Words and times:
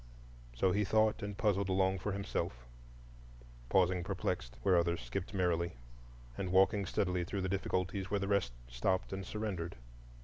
So 0.55 0.71
he 0.71 0.83
thought 0.83 1.21
and 1.21 1.37
puzzled 1.37 1.69
along 1.69 1.99
for 1.99 2.11
himself,—pausing 2.11 4.03
perplexed 4.03 4.57
where 4.63 4.75
others 4.75 4.99
skipped 5.01 5.31
merrily, 5.31 5.73
and 6.35 6.51
walking 6.51 6.87
steadily 6.87 7.23
through 7.23 7.41
the 7.41 7.49
difficulties 7.53 8.09
where 8.09 8.19
the 8.19 8.27
rest 8.27 8.53
stopped 8.67 9.13
and 9.13 9.23
surrendered. 9.23 9.75